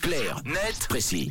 Clair, 0.00 0.40
net, 0.44 0.86
précis. 0.88 1.30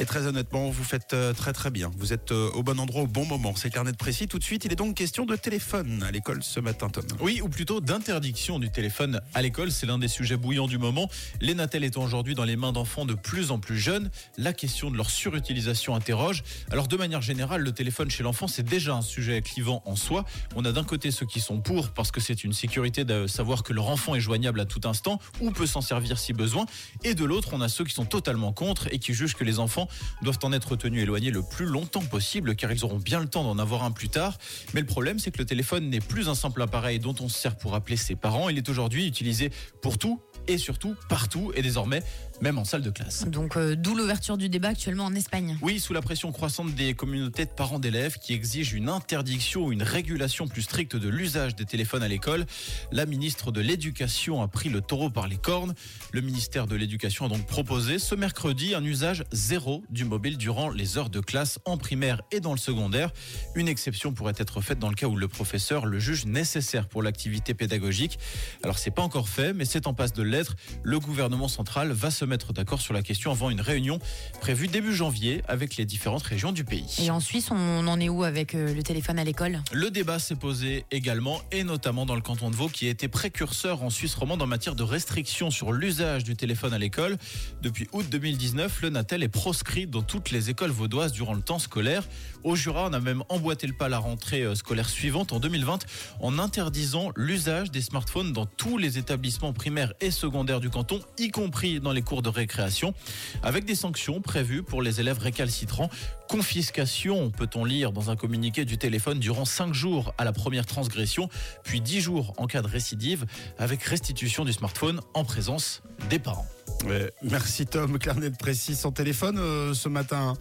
Et 0.00 0.06
très 0.06 0.26
honnêtement, 0.26 0.70
vous 0.70 0.82
faites 0.82 1.14
euh, 1.14 1.32
très 1.32 1.52
très 1.52 1.70
bien. 1.70 1.88
Vous 1.96 2.12
êtes 2.12 2.32
euh, 2.32 2.50
au 2.50 2.64
bon 2.64 2.80
endroit 2.80 3.02
au 3.02 3.06
bon 3.06 3.24
moment. 3.24 3.54
C'est 3.54 3.70
carnet 3.70 3.92
de 3.92 3.96
précis. 3.96 4.26
Tout 4.26 4.40
de 4.40 4.44
suite, 4.44 4.64
il 4.64 4.72
est 4.72 4.76
donc 4.76 4.96
question 4.96 5.24
de 5.24 5.36
téléphone 5.36 6.02
à 6.02 6.10
l'école 6.10 6.42
ce 6.42 6.58
matin, 6.58 6.88
Tom. 6.88 7.04
Oui, 7.20 7.40
ou 7.40 7.48
plutôt 7.48 7.80
d'interdiction 7.80 8.58
du 8.58 8.70
téléphone 8.70 9.20
à 9.34 9.42
l'école. 9.42 9.70
C'est 9.70 9.86
l'un 9.86 9.98
des 9.98 10.08
sujets 10.08 10.36
bouillants 10.36 10.66
du 10.66 10.78
moment. 10.78 11.08
Les 11.40 11.54
Natel 11.54 11.84
étant 11.84 12.02
aujourd'hui 12.02 12.34
dans 12.34 12.42
les 12.42 12.56
mains 12.56 12.72
d'enfants 12.72 13.04
de 13.04 13.14
plus 13.14 13.52
en 13.52 13.60
plus 13.60 13.78
jeunes, 13.78 14.10
la 14.36 14.52
question 14.52 14.90
de 14.90 14.96
leur 14.96 15.10
surutilisation 15.10 15.94
interroge. 15.94 16.42
Alors, 16.72 16.88
de 16.88 16.96
manière 16.96 17.22
générale, 17.22 17.62
le 17.62 17.70
téléphone 17.70 18.10
chez 18.10 18.24
l'enfant, 18.24 18.48
c'est 18.48 18.64
déjà 18.64 18.96
un 18.96 19.02
sujet 19.02 19.42
clivant 19.42 19.80
en 19.84 19.94
soi. 19.94 20.24
On 20.56 20.64
a 20.64 20.72
d'un 20.72 20.84
côté 20.84 21.12
ceux 21.12 21.26
qui 21.26 21.38
sont 21.38 21.60
pour 21.60 21.90
parce 21.90 22.10
que 22.10 22.20
c'est 22.20 22.42
une 22.42 22.52
sécurité 22.52 23.04
de 23.04 23.28
savoir 23.28 23.62
que 23.62 23.72
leur 23.72 23.88
enfant 23.88 24.16
est 24.16 24.20
joignable 24.20 24.58
à 24.58 24.64
tout 24.64 24.80
instant 24.88 25.20
ou 25.40 25.52
peut 25.52 25.66
s'en 25.66 25.82
servir 25.82 26.18
si 26.18 26.32
besoin. 26.32 26.66
Et 27.04 27.14
de 27.14 27.24
l'autre, 27.24 27.50
on 27.52 27.60
a 27.60 27.68
ceux 27.68 27.84
qui 27.84 27.94
sont 27.94 28.06
totalement 28.06 28.52
contre 28.52 28.92
et 28.92 28.98
qui 28.98 29.14
jugent 29.14 29.36
que 29.36 29.44
les 29.44 29.60
enfants 29.60 29.83
doivent 30.22 30.38
en 30.42 30.52
être 30.52 30.76
tenus 30.76 31.02
éloignés 31.02 31.30
le 31.30 31.42
plus 31.42 31.66
longtemps 31.66 32.04
possible 32.04 32.54
car 32.56 32.72
ils 32.72 32.84
auront 32.84 32.98
bien 32.98 33.20
le 33.20 33.28
temps 33.28 33.44
d'en 33.44 33.58
avoir 33.58 33.84
un 33.84 33.90
plus 33.90 34.08
tard. 34.08 34.38
Mais 34.72 34.80
le 34.80 34.86
problème, 34.86 35.18
c'est 35.18 35.30
que 35.30 35.38
le 35.38 35.46
téléphone 35.46 35.88
n'est 35.90 36.00
plus 36.00 36.28
un 36.28 36.34
simple 36.34 36.62
appareil 36.62 36.98
dont 36.98 37.14
on 37.20 37.28
se 37.28 37.38
sert 37.38 37.56
pour 37.56 37.74
appeler 37.74 37.96
ses 37.96 38.16
parents. 38.16 38.48
Il 38.48 38.58
est 38.58 38.68
aujourd'hui 38.68 39.06
utilisé 39.06 39.50
pour 39.82 39.98
tout 39.98 40.20
et 40.46 40.58
surtout 40.58 40.94
partout 41.08 41.52
et 41.54 41.62
désormais 41.62 42.02
même 42.44 42.58
en 42.58 42.64
salle 42.64 42.82
de 42.82 42.90
classe. 42.90 43.26
Donc 43.26 43.56
euh, 43.56 43.74
d'où 43.74 43.96
l'ouverture 43.96 44.36
du 44.36 44.50
débat 44.50 44.68
actuellement 44.68 45.06
en 45.06 45.14
Espagne. 45.14 45.56
Oui, 45.62 45.80
sous 45.80 45.94
la 45.94 46.02
pression 46.02 46.30
croissante 46.30 46.74
des 46.74 46.92
communautés 46.92 47.46
de 47.46 47.50
parents 47.50 47.78
d'élèves 47.78 48.18
qui 48.18 48.34
exigent 48.34 48.74
une 48.74 48.90
interdiction 48.90 49.64
ou 49.64 49.72
une 49.72 49.82
régulation 49.82 50.46
plus 50.46 50.60
stricte 50.60 50.94
de 50.94 51.08
l'usage 51.08 51.56
des 51.56 51.64
téléphones 51.64 52.02
à 52.02 52.08
l'école, 52.08 52.44
la 52.92 53.06
ministre 53.06 53.50
de 53.50 53.62
l'Éducation 53.62 54.42
a 54.42 54.48
pris 54.48 54.68
le 54.68 54.82
taureau 54.82 55.08
par 55.08 55.26
les 55.26 55.38
cornes. 55.38 55.72
Le 56.12 56.20
ministère 56.20 56.66
de 56.66 56.76
l'Éducation 56.76 57.24
a 57.24 57.28
donc 57.30 57.46
proposé 57.46 57.98
ce 57.98 58.14
mercredi 58.14 58.74
un 58.74 58.84
usage 58.84 59.24
zéro 59.32 59.82
du 59.88 60.04
mobile 60.04 60.36
durant 60.36 60.68
les 60.68 60.98
heures 60.98 61.08
de 61.08 61.20
classe 61.20 61.58
en 61.64 61.78
primaire 61.78 62.20
et 62.30 62.40
dans 62.40 62.52
le 62.52 62.58
secondaire. 62.58 63.10
Une 63.54 63.68
exception 63.68 64.12
pourrait 64.12 64.34
être 64.36 64.60
faite 64.60 64.78
dans 64.78 64.90
le 64.90 64.96
cas 64.96 65.06
où 65.06 65.16
le 65.16 65.28
professeur 65.28 65.86
le 65.86 65.98
juge 65.98 66.26
nécessaire 66.26 66.88
pour 66.88 67.02
l'activité 67.02 67.54
pédagogique. 67.54 68.18
Alors 68.62 68.78
c'est 68.78 68.90
pas 68.90 69.02
encore 69.02 69.30
fait, 69.30 69.54
mais 69.54 69.64
c'est 69.64 69.86
en 69.86 69.94
passe 69.94 70.12
de 70.12 70.22
l'être. 70.22 70.56
Le 70.82 71.00
gouvernement 71.00 71.48
central 71.48 71.90
va 71.90 72.10
se 72.10 72.26
mettre 72.26 72.33
d'accord 72.52 72.80
sur 72.80 72.94
la 72.94 73.02
question 73.02 73.30
avant 73.30 73.50
une 73.50 73.60
réunion 73.60 73.98
prévue 74.40 74.68
début 74.68 74.94
janvier 74.94 75.42
avec 75.48 75.76
les 75.76 75.84
différentes 75.84 76.22
régions 76.22 76.52
du 76.52 76.64
pays. 76.64 76.96
Et 77.02 77.10
en 77.10 77.20
Suisse, 77.20 77.50
on 77.50 77.86
en 77.86 78.00
est 78.00 78.08
où 78.08 78.24
avec 78.24 78.54
euh, 78.54 78.74
le 78.74 78.82
téléphone 78.82 79.18
à 79.18 79.24
l'école? 79.24 79.60
Le 79.72 79.90
débat 79.90 80.18
s'est 80.18 80.34
posé 80.34 80.84
également, 80.90 81.40
et 81.52 81.64
notamment 81.64 82.06
dans 82.06 82.14
le 82.14 82.20
canton 82.20 82.50
de 82.50 82.56
Vaud, 82.56 82.68
qui 82.68 82.86
a 82.86 82.90
été 82.90 83.08
précurseur 83.08 83.82
en 83.82 83.90
Suisse 83.90 84.14
romande 84.14 84.42
en 84.42 84.46
matière 84.46 84.74
de 84.74 84.82
restrictions 84.82 85.50
sur 85.50 85.72
l'usage 85.72 86.24
du 86.24 86.36
téléphone 86.36 86.72
à 86.72 86.78
l'école. 86.78 87.16
Depuis 87.62 87.88
août 87.92 88.06
2019, 88.10 88.82
le 88.82 88.90
Natel 88.90 89.22
est 89.22 89.28
proscrit 89.28 89.86
dans 89.86 90.02
toutes 90.02 90.30
les 90.30 90.50
écoles 90.50 90.70
vaudoises 90.70 91.12
durant 91.12 91.34
le 91.34 91.42
temps 91.42 91.58
scolaire. 91.58 92.04
Au 92.42 92.56
Jura, 92.56 92.88
on 92.90 92.92
a 92.92 93.00
même 93.00 93.22
emboîté 93.28 93.66
le 93.66 93.72
pas 93.72 93.86
à 93.86 93.88
la 93.88 93.98
rentrée 93.98 94.42
euh, 94.42 94.54
scolaire 94.54 94.88
suivante 94.88 95.32
en 95.32 95.40
2020 95.40 95.86
en 96.20 96.38
interdisant 96.38 97.10
l'usage 97.16 97.70
des 97.70 97.80
smartphones 97.80 98.32
dans 98.32 98.46
tous 98.46 98.78
les 98.78 98.98
établissements 98.98 99.52
primaires 99.52 99.92
et 100.00 100.10
secondaires 100.10 100.60
du 100.60 100.70
canton, 100.70 101.00
y 101.18 101.30
compris 101.30 101.80
dans 101.80 101.92
les 101.92 102.02
cours 102.02 102.13
de 102.22 102.28
récréation, 102.28 102.94
avec 103.42 103.64
des 103.64 103.74
sanctions 103.74 104.20
prévues 104.20 104.62
pour 104.62 104.82
les 104.82 105.00
élèves 105.00 105.18
récalcitrants. 105.18 105.90
Confiscation, 106.28 107.30
peut-on 107.30 107.64
lire 107.64 107.92
dans 107.92 108.10
un 108.10 108.16
communiqué 108.16 108.64
du 108.64 108.78
téléphone 108.78 109.18
durant 109.18 109.44
5 109.44 109.74
jours 109.74 110.14
à 110.18 110.24
la 110.24 110.32
première 110.32 110.66
transgression, 110.66 111.28
puis 111.62 111.80
10 111.80 112.00
jours 112.00 112.32
en 112.36 112.46
cas 112.46 112.62
de 112.62 112.68
récidive, 112.68 113.26
avec 113.58 113.82
restitution 113.82 114.44
du 114.44 114.52
smartphone 114.52 115.00
en 115.14 115.24
présence 115.24 115.82
des 116.10 116.18
parents. 116.18 116.46
Ouais, 116.86 117.12
merci 117.22 117.66
Tom, 117.66 117.98
carnet 117.98 118.30
de 118.30 118.36
précis 118.36 118.74
sans 118.74 118.92
téléphone 118.92 119.38
euh, 119.38 119.74
ce 119.74 119.88
matin. 119.88 120.34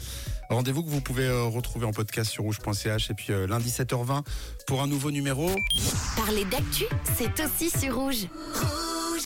Rendez-vous 0.49 0.83
que 0.83 0.89
vous 0.89 1.01
pouvez 1.01 1.25
euh, 1.25 1.43
retrouver 1.43 1.85
en 1.85 1.91
podcast 1.91 2.31
sur 2.31 2.43
rouge.ch 2.43 3.09
et 3.09 3.13
puis 3.13 3.27
euh, 3.31 3.47
lundi 3.47 3.69
7h20 3.69 4.23
pour 4.67 4.81
un 4.81 4.87
nouveau 4.87 5.11
numéro. 5.11 5.49
Parler 6.17 6.45
d'actu, 6.45 6.85
c'est 7.17 7.43
aussi 7.43 7.69
sur 7.69 7.95
rouge. 7.95 8.27